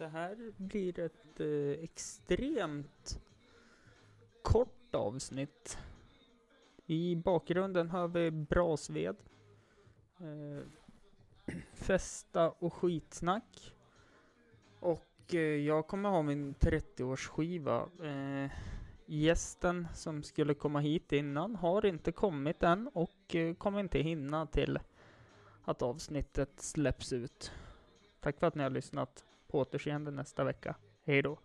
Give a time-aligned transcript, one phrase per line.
[0.00, 3.20] Det här blir ett eh, extremt
[4.42, 5.78] kort avsnitt.
[6.86, 9.16] I bakgrunden har vi brasved.
[10.20, 10.66] Eh,
[11.72, 13.74] festa och skitsnack.
[14.80, 17.88] Och eh, jag kommer ha min 30-årsskiva.
[18.04, 18.50] Eh,
[19.06, 24.46] gästen som skulle komma hit innan har inte kommit än och eh, kommer inte hinna
[24.46, 24.78] till
[25.64, 27.52] att avsnittet släpps ut.
[28.20, 29.24] Tack för att ni har lyssnat.
[29.50, 30.76] På återseende nästa vecka.
[31.04, 31.38] Hej då!